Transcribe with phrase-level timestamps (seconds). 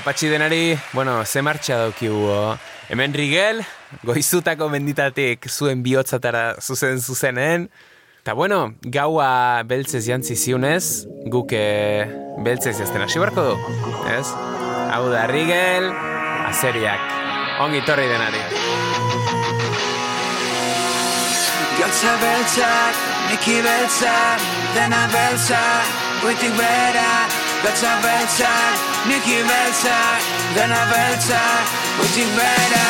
[0.00, 2.56] apatxi denari, bueno, ze martxa daukigu.
[2.88, 3.60] Hemen Rigel,
[4.02, 7.68] goizutako menditatik zuen bihotzatara zuzen zuzenen.
[8.24, 12.06] Ta bueno, gaua beltzez jantzi ziunez, guk e,
[12.44, 13.54] beltzez jazten hasi barko du,
[14.12, 14.26] ez?
[14.90, 15.90] Hau da, Rigel,
[16.48, 17.04] azeriak,
[17.64, 18.44] ongi torri denari.
[21.80, 25.92] Gatza beltzak, niki beltzak, dena beltzak,
[26.24, 27.10] goitik bera,
[27.66, 30.22] gatza beltzak, niki beltzak,
[30.56, 31.66] dena beltzak,
[31.98, 32.86] goitik bera,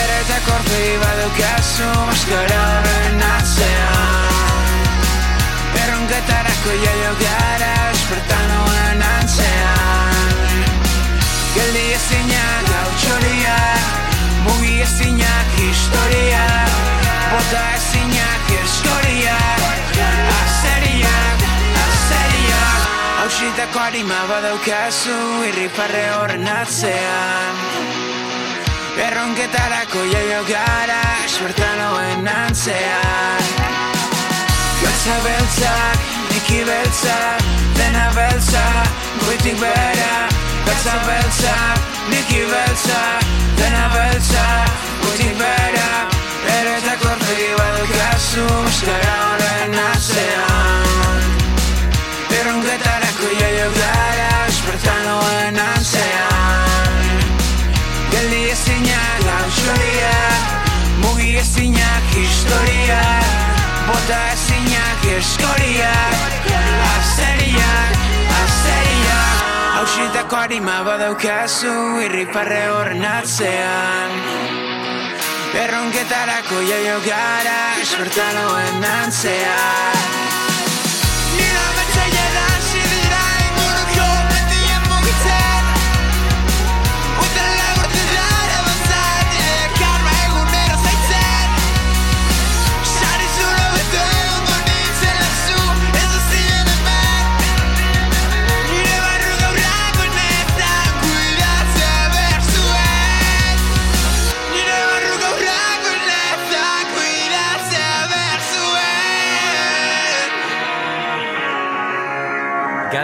[0.00, 4.26] ere eta korpi badukazu, maskara horren atzean.
[5.82, 10.32] Erronketarako jaio gara Espertan hoen antzean
[11.56, 14.14] Geldi ezinak hau txoriak
[14.46, 16.46] Mugi ezinak historia
[17.32, 20.75] Bota ezinak historiak Azeriak, azeriak
[23.26, 25.14] Hausitako harima badaukazu
[25.48, 27.56] Irriparre horren atzean.
[29.02, 33.48] Erronketarako jaio gara Espertan hoen antzean.
[34.78, 37.42] Gatza beltzak, niki beltzak,
[37.80, 40.14] dena beltzak, goitik bera
[40.70, 41.82] Gatza beltzak,
[42.14, 43.26] niki beltzak,
[43.58, 45.90] dena beltzak, goitik bera
[46.60, 50.76] Ere eta korpi badukazu, muskara horren atzean.
[52.36, 52.75] Erronketarako
[53.74, 56.94] gara, espertan hoen antzean
[58.12, 60.44] Geldi ezinak gautxoriak,
[61.02, 63.32] mugi ezinak historiak
[63.88, 66.50] Bota ezinak eskoriak
[66.90, 68.02] Azeriak,
[68.40, 71.76] azeriak Hausitako harima badaukazu
[72.06, 74.20] Irriparre horren atzean
[75.64, 80.15] Erronketarako jaio gara Espertaloen antzean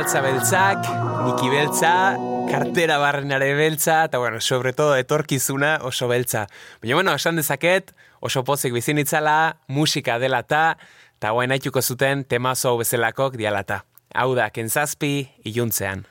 [0.02, 0.86] Galtza beltzak,
[1.22, 1.90] niki beltza,
[2.48, 6.48] kartera barrenare beltza, eta bueno, sobre todo etorkizuna oso beltza.
[6.82, 10.64] Baina bueno, esan dezaket, oso pozik bizinitzala, musika dela ta,
[11.20, 13.84] eta guain haituko zuten temazo hau bezalakok dialata.
[14.10, 16.02] Hau da, kentzazpi, iluntzean.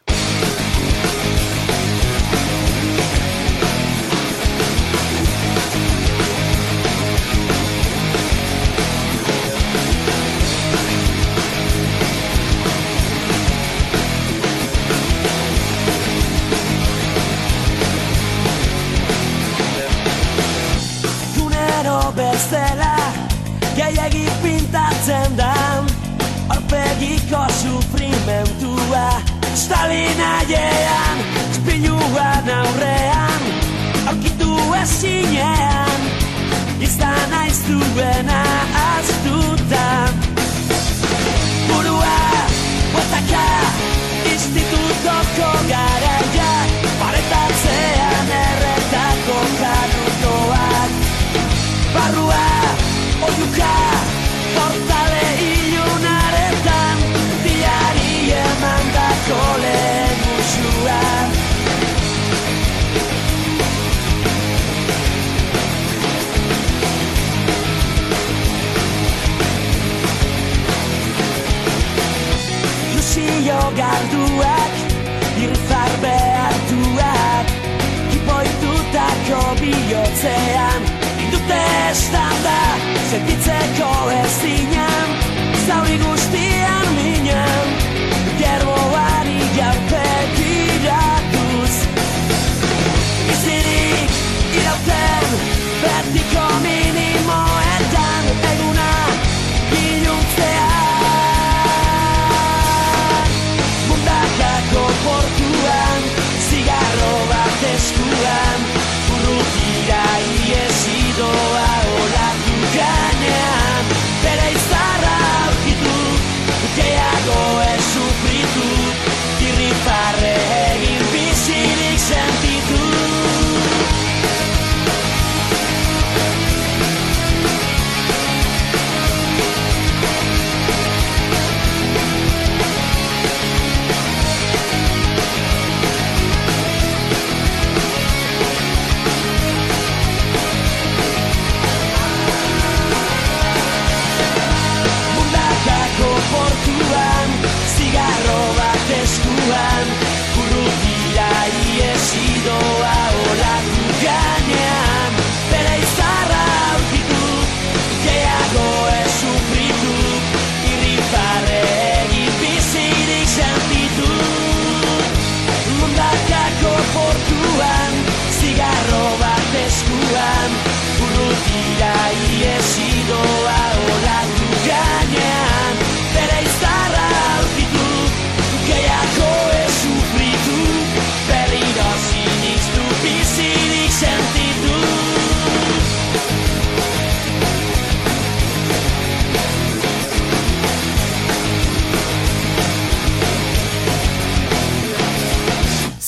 [29.71, 31.17] Stalin aiean
[31.55, 33.43] Spiluan aurrean
[34.11, 34.51] Aurkitu
[34.81, 36.01] ezinean
[36.83, 38.40] Izan aiztuena aztuta
[80.21, 80.83] bihotzean
[81.21, 82.59] Indute estanda,
[83.09, 83.91] sentitzeko
[84.21, 85.09] ez dinan
[85.65, 86.90] Zauri guztian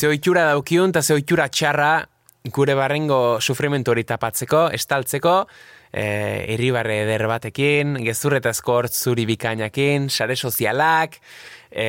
[0.04, 2.04] ze ohitura daukiun, eta ze ohitura txarra
[2.52, 5.36] gure barrengo sufrimentu hori tapatzeko, estaltzeko,
[5.96, 6.04] e,
[6.52, 11.16] irribarre eder batekin, gezurretazko hortz zuri bikainakin, sare sozialak,
[11.72, 11.86] e,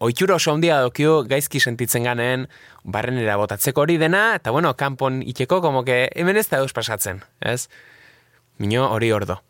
[0.00, 2.46] ohitura oso handia daukiu gaizki sentitzen ganen,
[2.84, 7.20] barrenera botatzeko hori dena, eta bueno, kanpon iteko, como que hemen ez da eus pasatzen,
[7.44, 7.68] ez?
[8.56, 9.42] Mino hori ordo.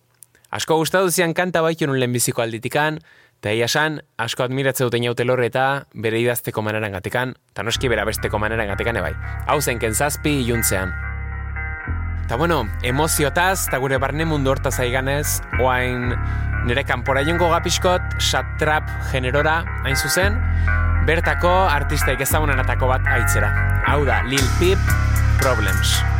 [0.50, 2.98] Asko gustatu zian kanta baitu nun lehenbiziko alditikan,
[3.38, 8.04] eta egia esan, asko admiratze duten jaute eta bere idazteko maneran gatekan, eta noski bera
[8.04, 9.14] besteko maneran gatekan ebai.
[9.46, 10.92] Hau zen kentzazpi iluntzean.
[12.24, 16.12] Eta bueno, emoziotaz, eta gure barne mundu hortaz aiganez, oain
[16.66, 18.02] nire kanpora jongo gapiskot,
[18.58, 20.36] trap generora, hain zuzen,
[21.06, 23.54] bertako artistaik ezagunenatako bat aitzera.
[23.86, 24.78] Hau da, Lil Peep,
[25.40, 26.17] Problems.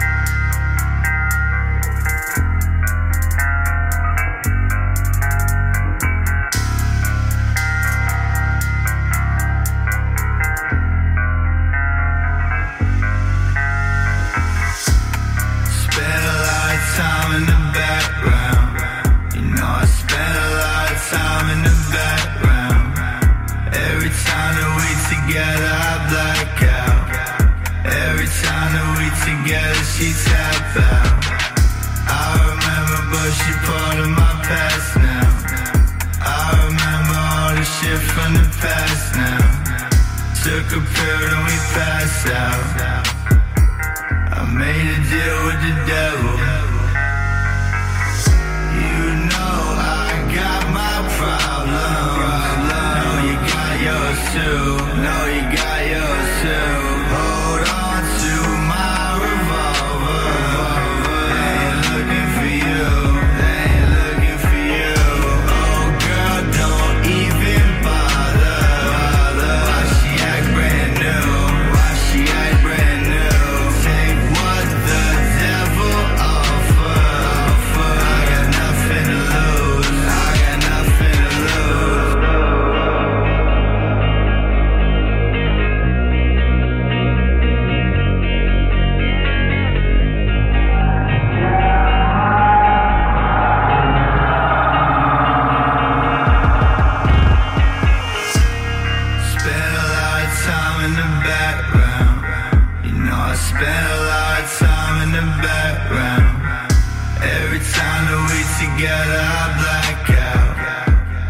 [108.59, 110.55] Together, I black out.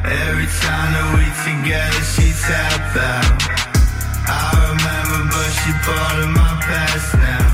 [0.08, 3.36] Every time that we together, she tap out.
[4.24, 7.44] I remember, but she part of my past now.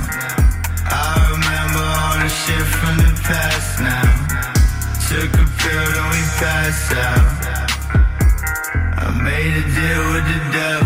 [0.87, 4.14] I remember all the shit from the past now.
[5.11, 7.31] Took a pill and we passed out.
[9.02, 10.83] I made a deal with the devil.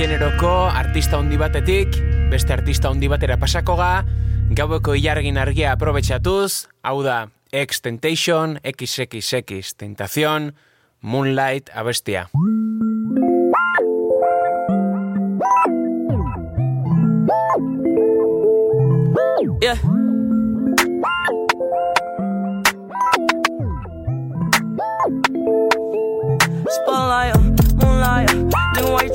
[0.00, 1.98] Generoko artista handi batetik,
[2.32, 3.90] beste artista handi batera pasako ga,
[4.56, 10.54] gaueko ilargin argia aprobetxatuz, hau da X Temptation, XXX Tentación,
[11.02, 12.30] Moonlight abestia.
[19.60, 19.99] Yeah.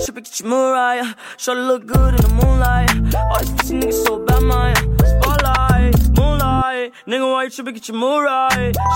[0.06, 0.24] You tripping?
[0.26, 1.16] Get your Mariah.
[1.38, 2.92] Shorty look good in the moonlight.
[3.16, 4.76] All these pussy niggas so bad, Maya.
[4.76, 6.94] Spotlight, moonlight.
[7.08, 7.74] Nigga, why you tripping?
[7.74, 7.98] Get your.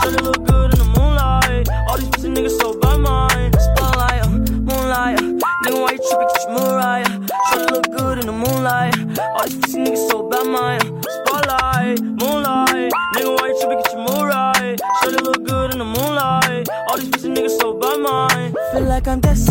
[0.04, 1.68] Shorty look good in the moonlight.
[1.90, 3.50] All these pussy niggas so bad, Maya.
[3.58, 5.18] Spotlight, moonlight.
[5.66, 6.28] Nigga, why you tripping?
[6.28, 7.06] Get your Mariah.
[7.50, 9.20] Shorty look good in the moonlight.
[9.20, 10.80] All these pussy niggas so bad, Maya.
[11.10, 12.94] Spotlight, moonlight.
[13.16, 13.82] Nigga, why you tripping?
[13.82, 14.78] Get your Mariah.
[15.02, 16.70] Shorty look good in the moonlight.
[16.88, 18.54] All these pussy niggas so bad, mine.
[18.74, 19.49] Feel like I'm destined.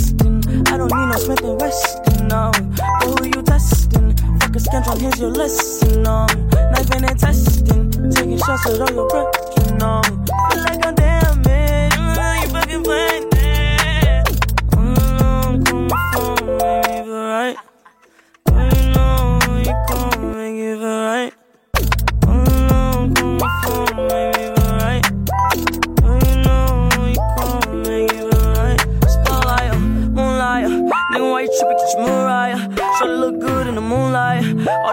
[0.79, 2.53] Don't need no Smith and Weston, no.
[2.55, 4.17] But who you testing?
[4.39, 6.25] Fuck a scantron, here's your lesson, no.
[6.27, 8.11] Knife and testing.
[8.13, 10.18] Taking shots at all your breath, you know.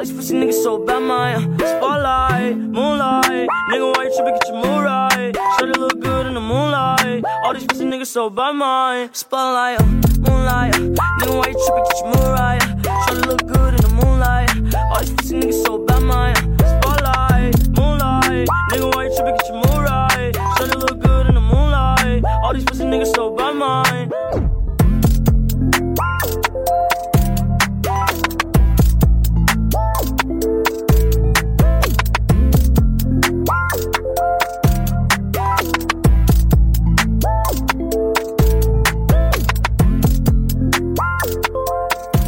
[0.05, 1.37] These pussy niggas so bad, Maya.
[1.37, 4.33] Uh, spotlight, moonlight, nigga, why you tripping?
[4.35, 5.33] Get your Mariah.
[5.33, 7.23] Try to look good in the moonlight.
[7.43, 9.05] All these pussy niggas so bad, Maya.
[9.05, 9.85] Uh, spotlight, uh,
[10.25, 11.85] moonlight, nigga, why you tripping?
[11.89, 12.59] Get your Mariah.
[12.83, 14.49] Try to look good in the moonlight.
[14.91, 16.35] All these pussy niggas so bad, Maya.
[16.35, 19.37] Spotlight, moonlight, nigga, why you tripping?
[19.37, 20.31] Get your Mariah.
[20.33, 22.23] Try to look good in the moonlight.
[22.43, 23.94] All these pussy niggas so bad, Maya.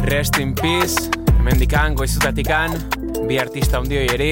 [0.08, 1.10] Rest in peace,
[1.44, 2.72] mendikan, goizutatikan,
[3.28, 4.28] bi artista ondioi eri.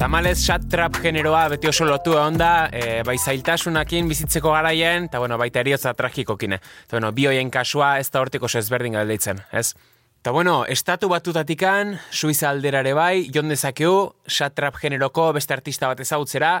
[0.00, 5.20] Tamalez, chat trap generoa beti oso lotu egon da, e, bai zailtasunakin bizitzeko garaien, eta
[5.22, 6.58] bueno, baita eriotza tragikokine.
[6.58, 9.76] Eta bueno, bi hoien kasua ez da hortik oso ezberdin galditzen, ez?
[10.24, 16.02] Eta bueno, estatu batutatikan, Suiza alderare bai, jon dezakeu, chat trap generoko beste artista bat
[16.02, 16.56] ezagutzera,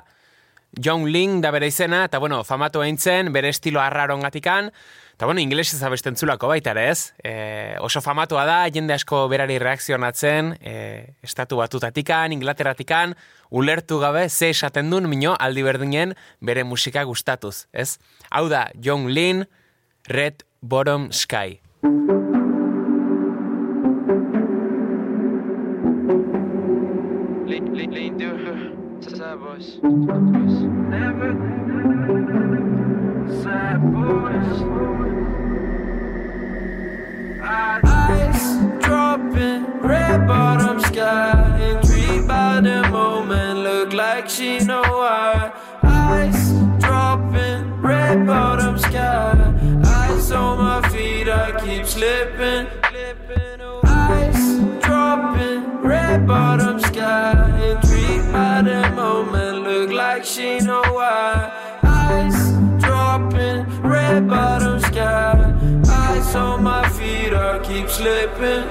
[0.78, 4.70] John Ling da bere izena, eta bueno, famatu eintzen, bere estilo arraron gatikan,
[5.16, 7.30] eta bueno, inglesez abestentzulako baita ere ez, e,
[7.80, 10.74] oso famatua da, jende asko berari reakzionatzen, e,
[11.24, 13.14] estatu batutatikan, inglateratikan,
[13.48, 17.96] ulertu gabe ze esaten duen mino aldi berdinen bere musika gustatuz, ez?
[18.28, 19.46] Hau da, John Lin,
[20.06, 21.62] Red Bottom Sky.
[27.46, 29.78] Lean, lean, lean, do sad boys.
[30.90, 31.32] Never
[33.42, 35.05] sad boys.
[37.48, 41.42] Ice dropping, red bottom sky.
[42.90, 45.52] Moment, look like she know why.
[45.82, 49.54] Ice dropping, red bottom sky.
[49.84, 52.66] Ice on my feet, I keep slipping.
[53.84, 57.34] Ice dropping, red bottom sky.
[58.32, 61.52] By the moment, look like she know why.
[61.82, 64.75] Ice dropping, red bottom.
[66.16, 68.64] Ice on my feet, I keep slipping.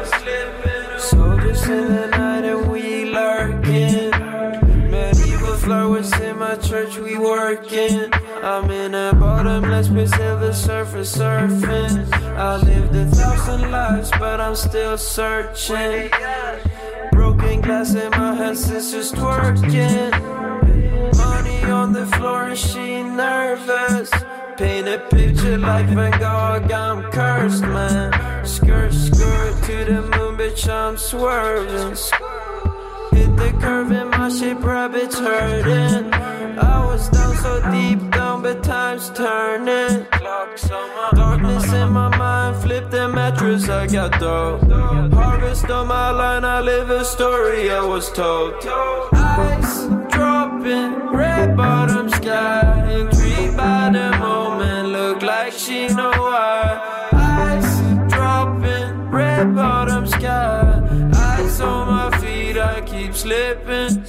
[0.97, 4.09] Soldiers in the night and we lurking.
[4.89, 8.11] Medieval flowers in my church, we working.
[8.41, 12.11] I'm in a bottomless pit, silver surface surfing.
[12.35, 16.09] I lived a thousand lives, but I'm still searching.
[17.11, 20.13] Broken glass in my hand, sisters twerking.
[21.15, 24.09] Money on the floor and she nervous.
[24.57, 28.45] Paint a picture like Van Gogh, I'm cursed, man.
[28.45, 31.97] Skirt, skirt to the moon, bitch, I'm swerving.
[33.11, 36.13] Hit the curve and my shape rabbits hurting.
[36.13, 40.05] I was down so deep down, but time's turning.
[41.13, 44.59] Darkness in my mind, flip the mattress, I got dough.
[45.13, 48.53] Harvest on my line, I live a story I was told.
[49.11, 49.94] Ice
[50.65, 52.91] dropping, red bottom sky.
[52.91, 57.09] Intrigued by the moment, look like she know why.
[57.13, 57.79] Ice
[58.11, 60.81] dropping, red bottom sky.
[61.13, 64.05] Ice on my feet, I keep slipping.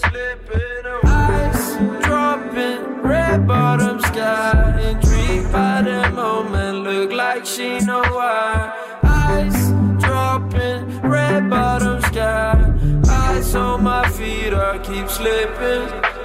[1.05, 4.81] Ice dropping, red bottom sky.
[4.81, 8.73] Intrigued by the moment, look like she know why.
[9.03, 9.71] Ice
[10.01, 12.73] dropping, red bottom sky.
[13.09, 16.16] Ice on my feet, I keep slipping.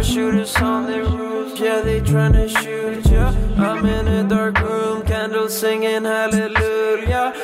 [0.00, 3.34] Shooters on the roof, yeah, they tryna shoot ya.
[3.56, 7.34] I'm in a dark room, candles singing hallelujah.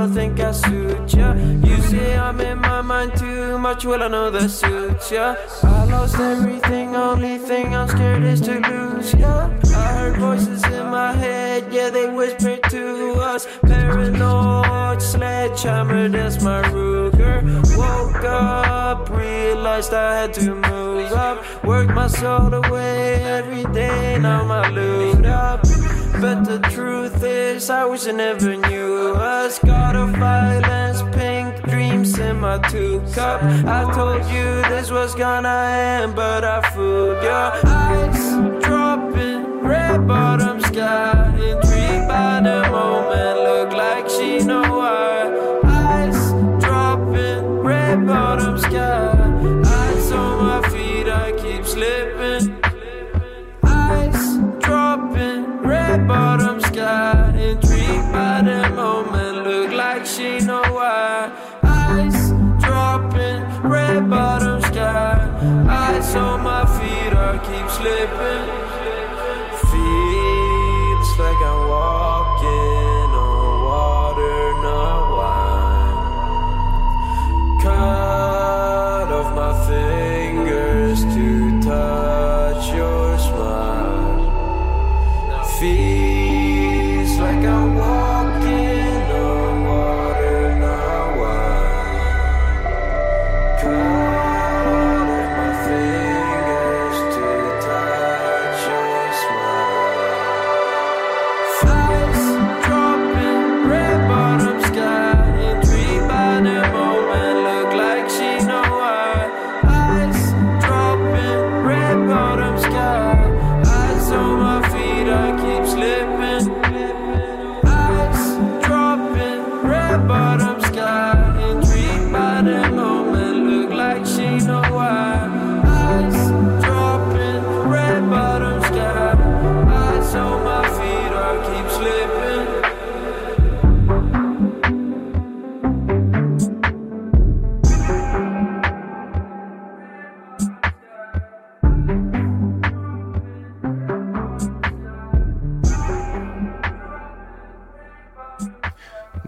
[0.00, 1.34] I think I suit ya.
[1.34, 5.36] You say I'm in my mind too much, well, I know that suits ya.
[5.62, 9.50] I lost everything, only thing I'm scared is to lose ya.
[9.74, 13.46] I heard voices in my head, yeah, they whisper to us.
[13.62, 17.42] Paranoid sledgehammer, that's my Ruger.
[17.76, 21.64] Woke up, realized I had to move up.
[21.64, 25.05] Work my soul away every day, now my up.
[26.20, 29.58] But the truth is, I wish I never knew us.
[29.58, 33.42] God of violence, pink dreams in my two cup.
[33.42, 37.60] I told you this was gonna end, but I fooled ya.
[37.64, 38.32] Ice
[38.64, 41.34] dropping, red bottom sky.
[41.36, 45.30] Intrigued by the moment, look like she know why.
[45.64, 46.32] Eyes
[46.64, 48.55] dropping, red bottom
[60.16, 61.30] she know why.
[61.62, 62.30] Ice
[62.64, 65.20] dropping, red bottom sky.
[65.68, 68.55] Ice on my feet, I keep slipping.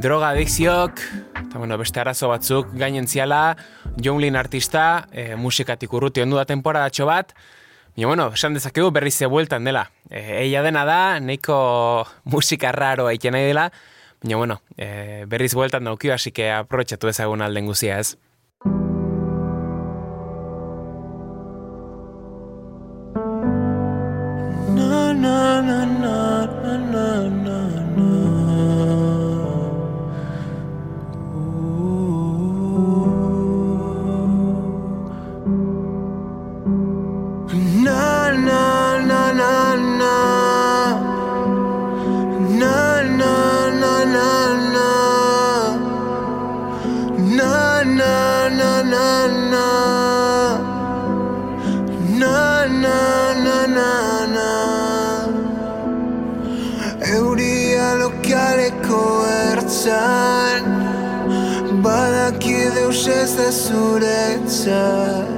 [0.08, 1.00] Droga adikziok,
[1.36, 3.58] eta bueno, beste arazo batzuk gainen ziala,
[4.00, 7.34] jonglin artista, e, musikatik urruti ondu da temporadatxo bat,
[7.92, 9.82] Baina, bueno, esan dezakegu berriz ze bueltan dela.
[10.08, 11.58] E, eia dena da, nahiko
[12.32, 13.66] musika raro egiten nahi dela,
[14.22, 18.16] baina, bueno, e, berriz bueltan daukio, hasi que aprobetxatu ezagun alden guzia ez.
[63.28, 65.28] Ez da zuretzat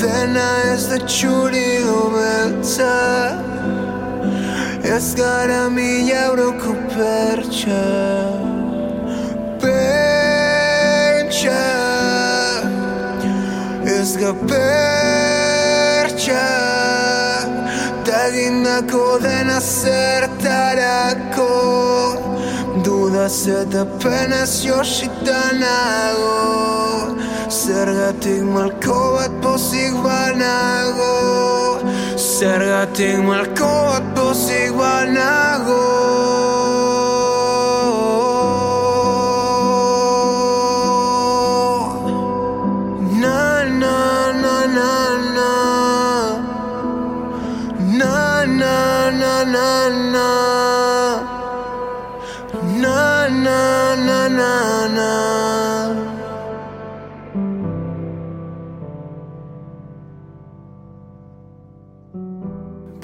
[0.00, 1.70] Dena ez da txuri
[2.14, 2.96] beltza
[4.94, 7.84] Ez gara mila euroko pertsa
[9.62, 11.62] Pentsa
[13.98, 16.65] Ez ga pertsa
[18.56, 21.48] Dagindako dena zertarako
[22.84, 27.16] Dudaz eta penaz josita nago
[27.50, 31.80] Zergatik malko bat pozik banago
[32.16, 36.55] Zergatik malko bat pozik banago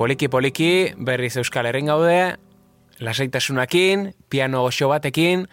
[0.02, 2.34] Poliki poliki, berriz Euskal Herrin gaude,
[2.98, 5.44] lasaitasunakin, piano goxo batekin,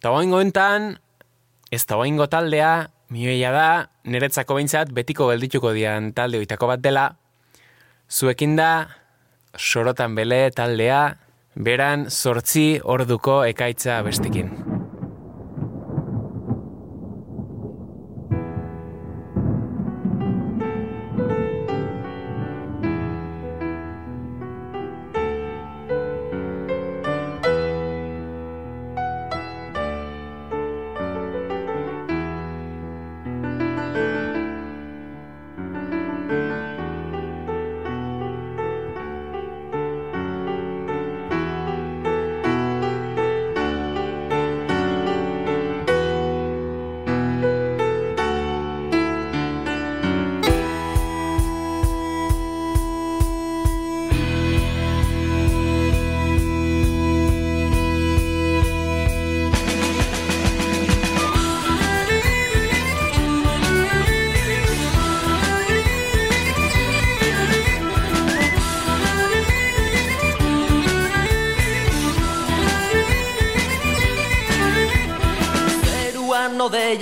[0.00, 0.96] eta oaingo enten,
[1.70, 3.68] ez da oaingo taldea, mioia da,
[4.10, 7.06] niretzako behintzat betiko geldituko dian talde oitako bat dela,
[8.10, 8.72] zuekin da,
[9.54, 11.04] sorotan bele taldea,
[11.54, 14.73] beran sortzi orduko ekaitza bestekin.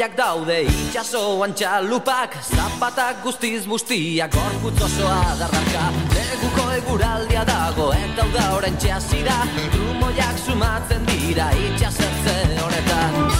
[0.03, 8.49] Odeiak daude itxasoan txalupak Zapatak guztiz bustiak gorputz osoa darraka Neguko eguraldia dago eta uda
[8.57, 9.39] orain txasira
[9.71, 13.32] Trumoiak sumatzen dira itxasertze honetan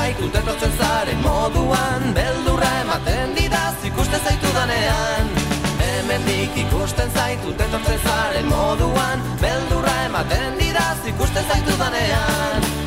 [0.00, 5.30] zaitut etortzen zaren moduan Beldurra ematen didaz ikusten zaitu danean.
[5.84, 12.79] Hemendik ikusten zaitut etortzen zaren moduan Beldurra ematen didaz ikusten zaitu danean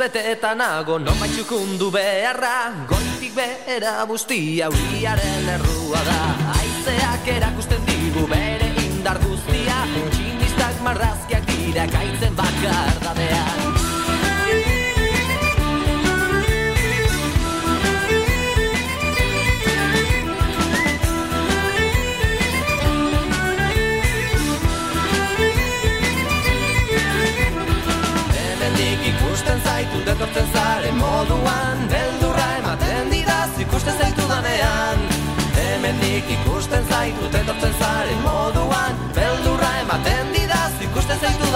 [0.00, 2.86] bete nago nonbait txukundu beharra.
[2.88, 6.20] Goitik behera bustia uriaren errua da.
[6.56, 9.82] Aizeak erakusten digu bere indar guztia.
[10.16, 13.69] Tximistak marrazkiak dira kaitzen bakar dadean
[30.20, 35.06] etortzen zaren moduan Beldurra ematen didaz ikusten zaitu danean
[35.56, 41.49] Hemendik ikusten zaitut etortzen zaren moduan Beldurra ematen didaz ikusten zaitu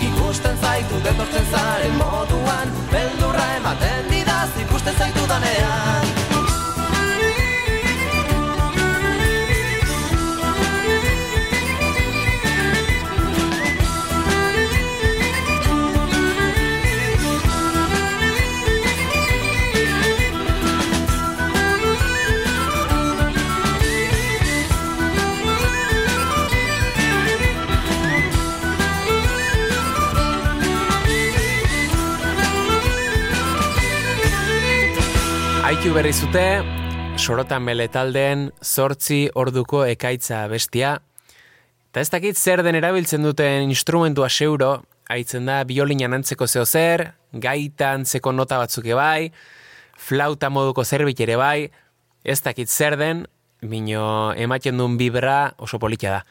[0.00, 6.03] Ikusten zaitut etortzen zaren moduan Beldurra ematen didaz ikusten zaitu danean
[36.04, 36.48] berri zute,
[37.16, 40.98] sorotan bele taldeen zortzi orduko ekaitza bestia.
[41.88, 47.06] Eta ez dakit zer den erabiltzen duten instrumentua seuro, haitzen da biolinan antzeko zeo zer,
[47.32, 49.32] gaita antzeko nota batzuk bai,
[49.96, 51.70] flauta moduko zerbit ere bai,
[52.22, 53.24] ez dakit zer den,
[53.62, 56.22] bino ematen duen bibra oso politia da.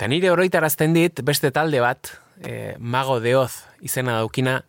[0.00, 3.52] Eta nire oroitarazten dit beste talde bat, e, Mago de Oz
[3.86, 4.64] izena daukina,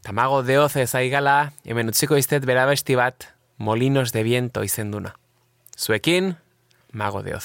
[0.00, 4.64] eta Mago de Oz ez aigala, hemen utziko iztet bera besti bat, Molinos de Viento
[4.64, 5.14] izenduna.
[5.76, 6.36] Zuekin,
[6.92, 7.36] Mago de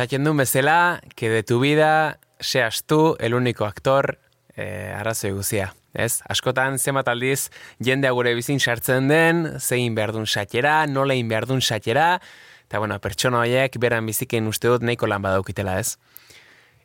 [0.00, 4.18] Saken duen bezala, que de tu vida seas tú el único actor
[4.56, 5.74] eh, arrazoi guzia.
[5.92, 6.22] Ez?
[6.24, 7.50] Askotan zenbat aldiz
[7.84, 12.16] jendea gure bizin sartzen den, zein behar duen satera, nola egin behar duen satera,
[12.64, 15.98] eta bueno, pertsona horiek beran biziken uste dut nahiko lan badaukitela ez.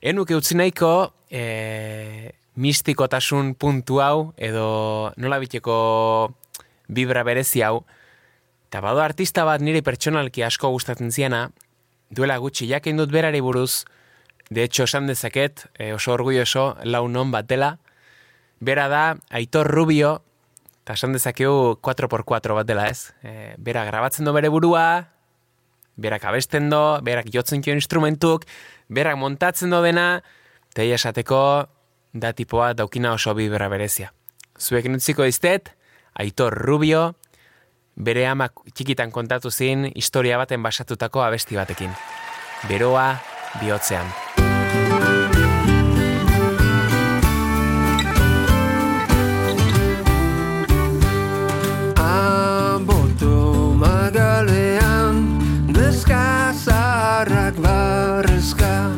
[0.04, 5.78] Enuke utzi nahiko e, mistikotasun puntu hau, edo nola biteko
[6.92, 7.86] vibra berezi hau,
[8.68, 11.48] eta bado artista bat nire pertsonalki asko gustatzen ziena,
[12.10, 13.86] duela gutxi jakin dut berari buruz,
[14.50, 17.78] de hecho esan dezaket, e, oso orgulloso, lau non bat dela,
[18.60, 20.22] bera da Aitor Rubio,
[20.86, 23.12] eta esan dezakegu 4x4 bat dela ez.
[23.24, 25.10] E, bera grabatzen do bere burua,
[25.96, 28.46] berak abesten do, berak jotzen kio instrumentuk,
[28.88, 30.22] berak montatzen do dena,
[30.72, 31.42] eta esateko
[32.14, 34.14] da tipoa daukina oso bibera berezia.
[34.60, 35.74] Zuek utziko diztet,
[36.16, 37.16] Aitor Rubio,
[37.96, 41.92] bere ama txikitan kontatu zin historia baten basatutako abesti batekin.
[42.68, 43.16] Beroa
[43.60, 44.06] bihotzean.
[52.86, 55.40] Boto magalean
[55.72, 58.92] Neska zaharrak barrezka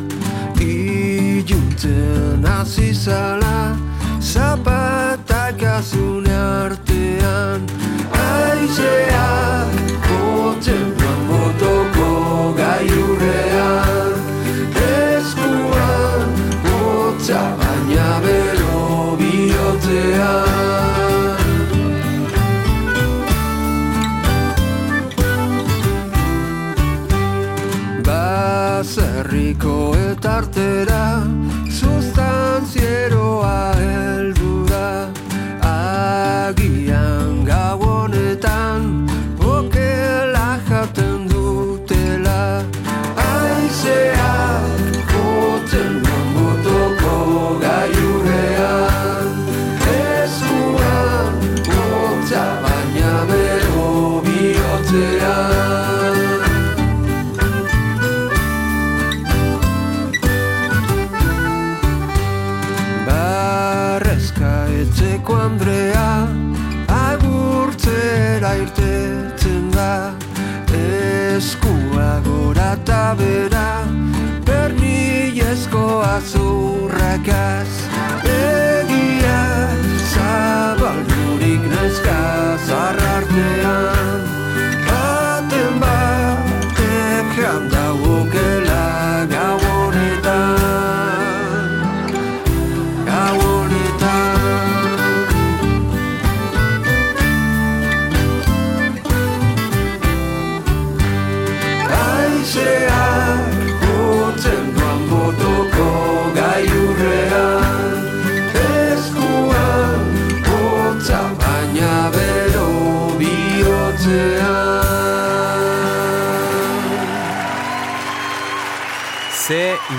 [0.60, 3.78] Iluntzen hasi zala
[4.20, 7.87] Zapatak azune artean
[8.58, 9.74] Aizeak
[10.06, 12.06] botzen duan botoko
[12.58, 14.16] gaiurrean
[14.86, 16.32] Eskuan
[16.64, 18.80] botza baina bero
[19.20, 20.56] bihotzean
[28.08, 31.04] Baserriko etartera
[31.78, 33.17] Sustantzia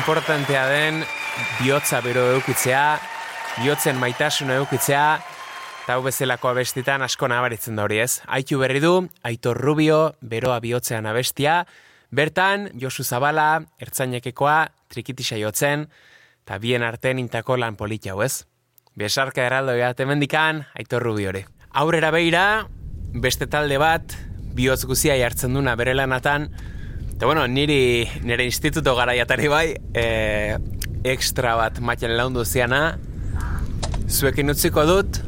[0.10, 1.04] importantea den
[1.60, 2.98] bihotza bero eukitzea,
[3.60, 5.20] bihotzen maitasuna eukitzea,
[5.84, 8.24] eta hau bezalako abestitan asko nabaritzen da hori ez.
[8.26, 11.60] Aitu berri du, Aitor Rubio, beroa bihotzean abestia,
[12.10, 15.86] bertan Josu Zabala, ertzainekekoa, trikitisa jotzen,
[16.42, 18.48] eta bien arten intako lan polita hau ez.
[18.98, 21.46] Besarka erraldoia temendikan, Aitor Rubio hori.
[21.70, 22.66] Aurrera beira,
[23.14, 24.18] beste talde bat,
[24.58, 26.50] bihotz guzia jartzen duna bere lanatan,
[27.20, 30.56] Eta bueno, niri nire instituto garaiatari bai, e,
[31.04, 32.94] extra bat maten laundu ziana,
[34.08, 35.20] zuekin utziko dut,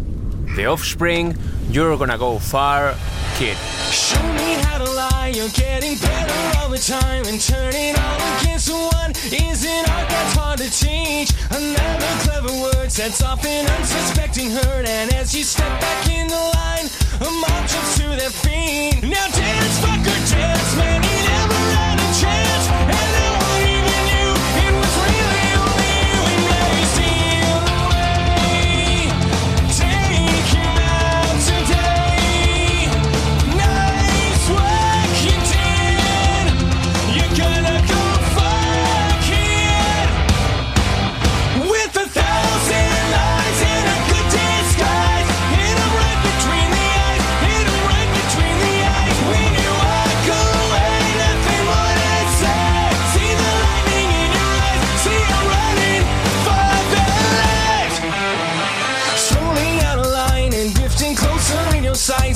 [0.56, 1.36] The Offspring,
[1.70, 2.96] You're Gonna Go Far,
[3.36, 3.58] Kid.
[3.92, 7.28] Show me how to lie, you're getting better all the time.
[7.28, 11.36] And turning all against one is an art that's hard to teach.
[11.52, 16.44] Another clever word sets off an unsuspecting hurt And as you step back in the
[16.56, 16.88] line,
[17.20, 19.04] a mob jumps to their feet.
[19.04, 21.61] Now dance, fucker, dance, man, you never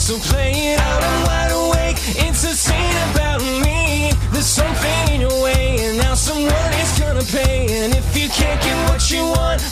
[0.06, 1.98] So play it out, I'm wide awake.
[2.28, 4.12] It's a scene about me.
[4.32, 7.66] There's something in your way, and now someone is gonna pay.
[7.84, 9.64] And if you can't get what you want,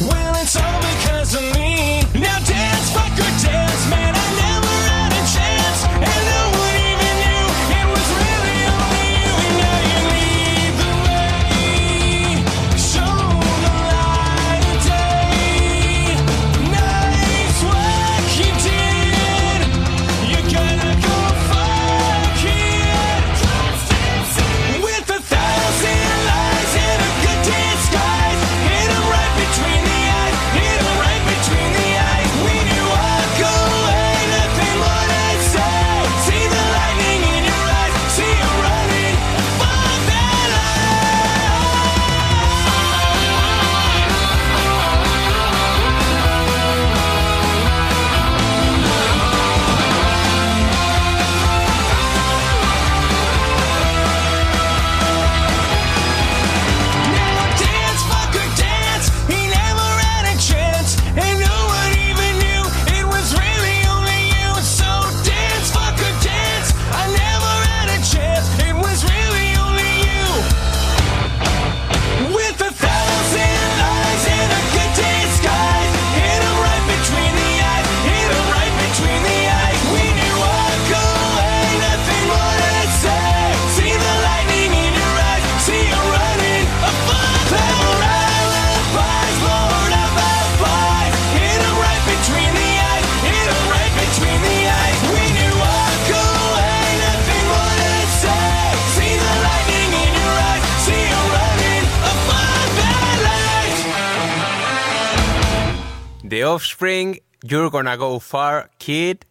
[106.84, 109.26] The Offspring, You're Gonna Go Far, Kid.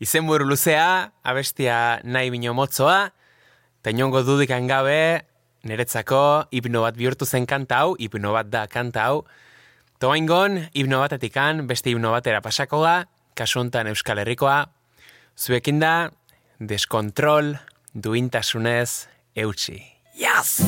[0.00, 3.10] Izen buru luzea, abestia nahi bino motzoa,
[3.80, 5.20] eta inongo dudikan gabe,
[5.68, 9.26] niretzako hipno bat bihurtu zen kanta hau, hipno bat da kanta hau.
[10.00, 12.94] Toaingon, hipno batetikan, beste hipno batera pasako da,
[13.36, 14.64] kasu honetan Euskal Herrikoa,
[15.36, 16.08] zuekin da,
[16.58, 17.58] deskontrol,
[17.92, 19.82] duintasunez, eutxi.
[20.16, 20.62] Yes!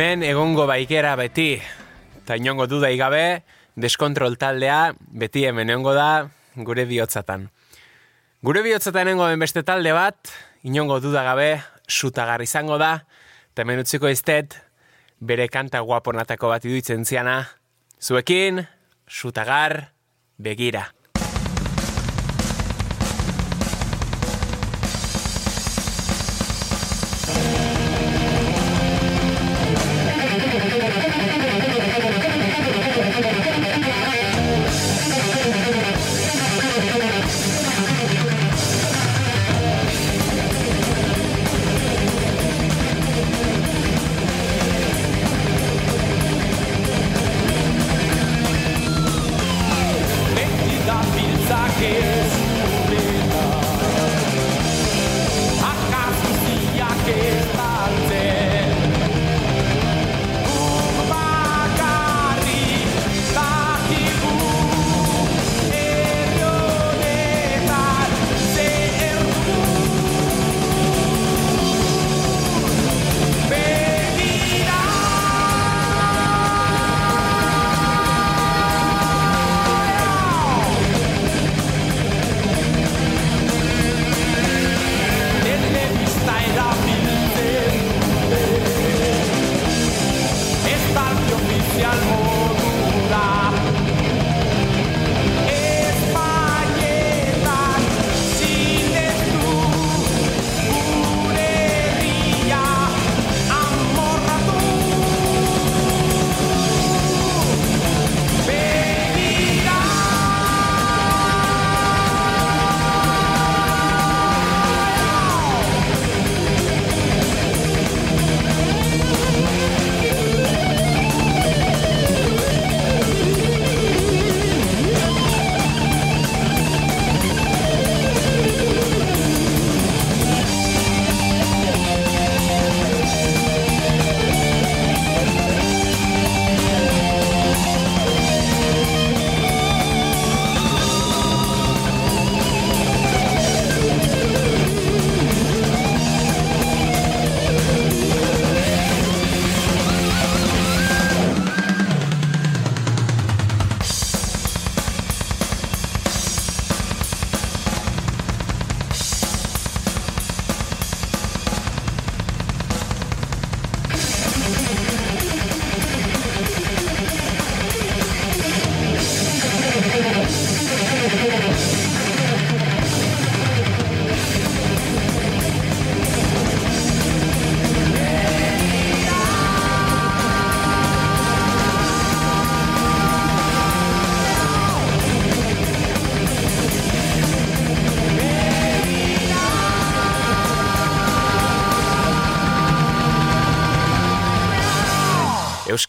[0.00, 1.58] Hemen egongo baikera beti,
[2.22, 3.42] eta inongo dudai gabe,
[3.76, 6.06] deskontrol taldea beti hemen egongo da
[6.56, 7.42] gure bihotzatan.
[8.40, 10.30] Gure bihotzatan egongo beste talde bat,
[10.64, 11.50] inongo duda gabe,
[11.84, 12.94] sutagar izango da,
[13.52, 14.56] eta hemen utziko iztet,
[15.20, 17.36] bere kanta guaponatako bat iduitzen ziana,
[18.00, 18.64] zuekin,
[19.04, 19.90] sutagar,
[20.38, 20.86] begira.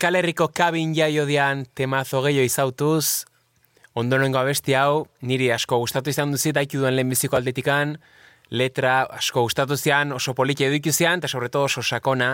[0.01, 3.27] Euskal Herriko kabin jaiodian temazo gehiago izautuz,
[3.93, 7.91] ondorengo abesti hau, niri asko gustatu izan duzit, haiku duen lehenbiziko aldetikan,
[8.49, 12.31] letra asko gustatu zian, oso politia edukiu zian, eta sobretodo oso sakona.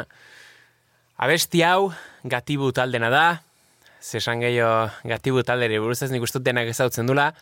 [1.19, 1.91] Abesti hau,
[2.23, 3.25] gatibu taldena da,
[3.99, 7.33] zesan gehiago gatibu taldere buruz ez nik ustut denak ezautzen dula.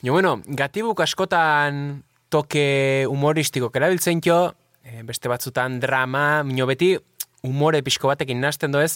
[0.00, 1.98] Jo, bueno, gatibuk askotan
[2.32, 4.46] toke humoristikok erabiltzen jo,
[4.88, 6.94] eh, beste batzutan drama, mino beti
[7.44, 8.94] umore pixko batekin nasten doez,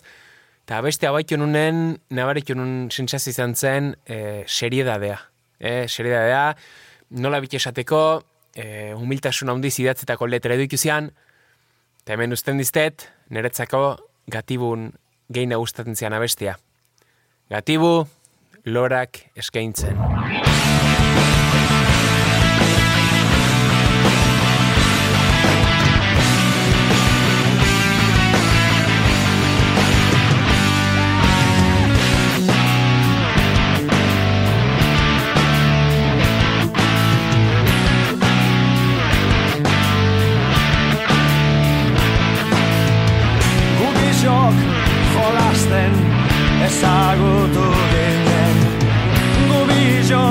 [0.65, 5.19] eta beste abaitu nunen, nabaritu nun sentsazio izan zen, e, seriedadea.
[5.61, 6.55] E, seriedadea,
[7.21, 8.01] nola bit esateko,
[8.57, 11.11] e, humiltasun handiz idatzetako letra edu ikusian,
[12.01, 13.85] eta hemen usten diztet, niretzako
[14.33, 14.91] gatibun
[15.29, 16.57] gehi gustatzen zian abestia.
[17.53, 18.07] Gatibu,
[18.65, 20.01] lorak eskaintzen.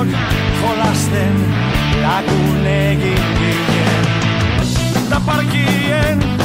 [0.04, 0.20] Λοιπόν των
[0.60, 1.36] χολαστέν,
[2.02, 3.14] τα κουνέγγι
[5.08, 6.43] Τα παρκίεν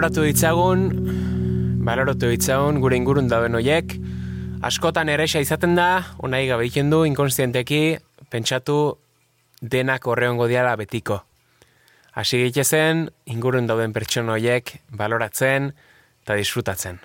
[0.00, 0.84] baloratu ditzagun,
[1.84, 3.90] baloratu ditzagun gure ingurun dauden hoiek,
[4.64, 5.88] askotan erresa izaten da,
[6.24, 7.98] onai gabe egiten du, inkonstienteki,
[8.32, 8.96] pentsatu
[9.60, 11.18] denak horreongo diala betiko.
[12.16, 15.68] Asi gitezen, ingurun dauden pertsona hoiek baloratzen
[16.22, 16.96] eta disfrutatzen.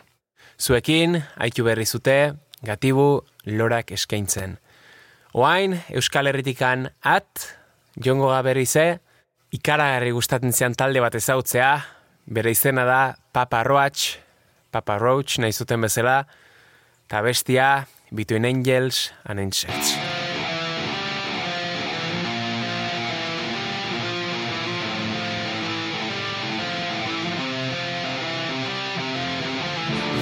[0.56, 2.32] Zuekin, aitu berri zute,
[2.64, 4.56] gatibu, lorak eskaintzen.
[5.36, 7.44] Oain, Euskal Herritikan at,
[8.00, 9.02] jongo gaberrize,
[9.52, 11.76] ikaragarri gustatzen zean talde bat ezautzea,
[12.26, 14.18] Bere izena da Papa Roach,
[14.74, 16.24] Papa Roach nahi zuten bezala,
[17.06, 19.94] eta bestia Between Angels and Insects.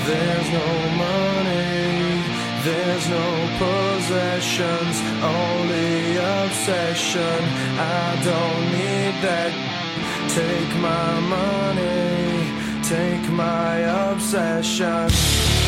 [0.04, 2.20] There's no money,
[2.68, 3.28] there's no
[3.64, 7.40] possessions, only obsession.
[7.80, 9.73] I don't need that.
[10.34, 13.76] Take my money, take my
[14.10, 15.63] obsession.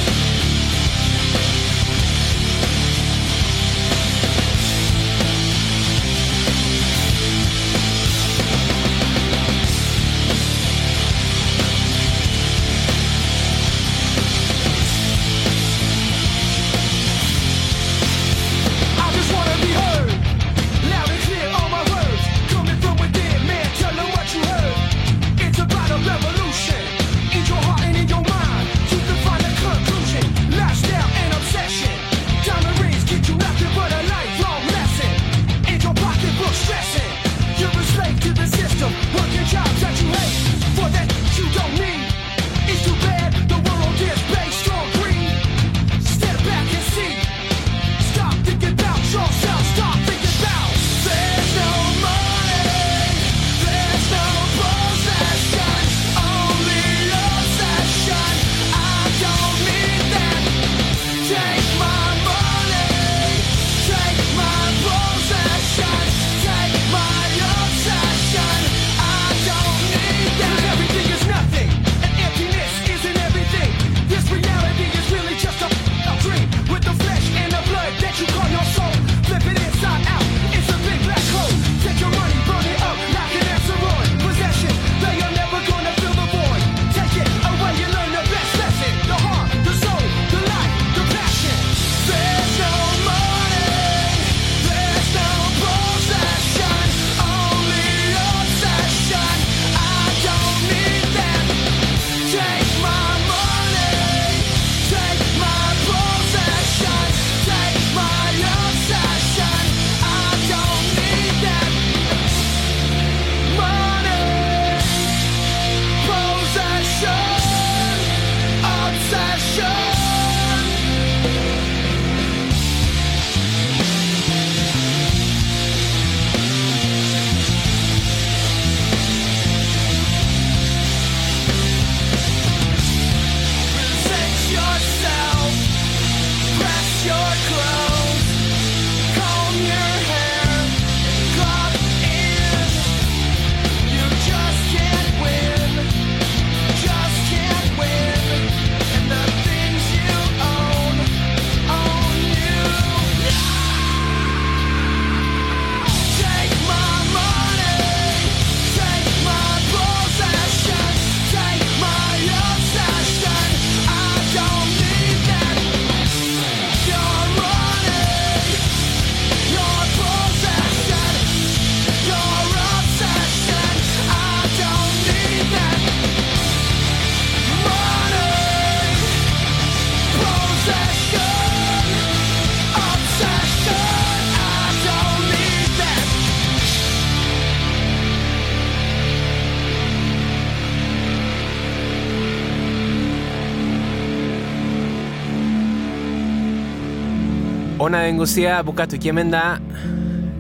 [197.96, 199.56] dena den guztia bukatu ikemen da,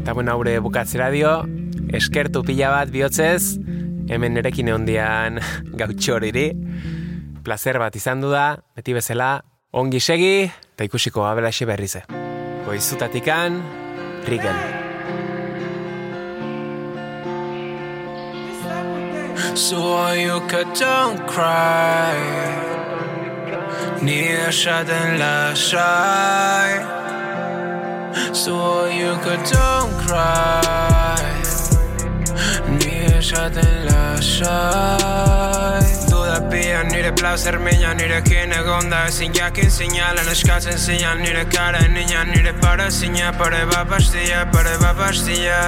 [0.01, 1.45] eta bueno, haure bukatzera dio,
[1.95, 3.55] eskertu pila bat bihotzez,
[4.11, 5.39] hemen nerekin egon dian
[5.79, 6.49] gautxoriri,
[7.47, 9.39] placer bat izan du da, beti bezala,
[9.71, 12.03] ongi segi, eta ikusiko abelaxe berrize.
[12.65, 13.61] Goizutatikan,
[14.27, 14.59] Rigel.
[19.55, 22.19] So you could don't cry
[24.01, 25.73] Near shot and last
[28.33, 31.41] so you could don't cry.
[32.77, 39.05] Nire esaten lasai Duda pia nire plazer mina nirekin egon da.
[39.07, 44.77] Ezin jakin sinalan eskatzen zinan nire kara nina nire para zina pare bat pastilla pare
[44.81, 45.59] bat pastilla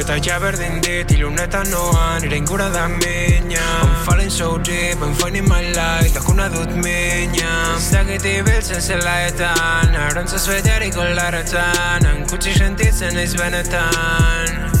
[0.00, 3.60] Eta ja berdin dit ilunetan noan Nire ingura da mina.
[3.60, 7.76] I'm falling so deep, I'm finding my light Lakuna dut mina.
[7.76, 14.72] Zagit ibiltzen zelaetan Arantza zuetariko larretan Hankutsi sentitzen naiz benetan.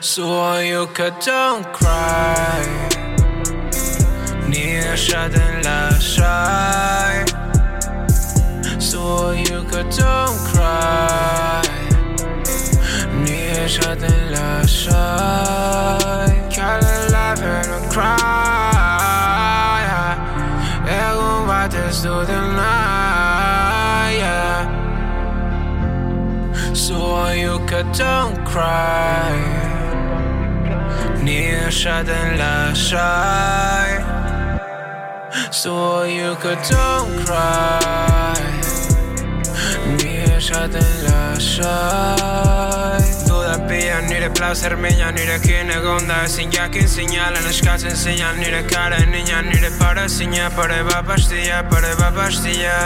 [0.00, 2.62] So you could don't cry?
[4.46, 7.26] Ni esaten lasai
[8.78, 11.81] So you could don't cry
[13.62, 18.16] Ni esaten lasai Kale laugh and cry.
[20.98, 24.42] Egun batez duten naia
[26.74, 29.32] So you could don't cry
[31.22, 33.90] Ni esaten lasai
[35.52, 38.42] So you could don't cry
[39.98, 42.71] Ni esaten lasai Duda
[43.72, 49.70] pia nire placer mina nirekin egonda Ezin jakin sinalan eskatzen zinan nire kara Nina nire
[49.78, 52.76] para zina pare bat pastia, pare bat pastia